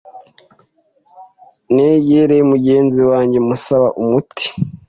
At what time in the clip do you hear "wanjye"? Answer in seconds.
3.09-3.37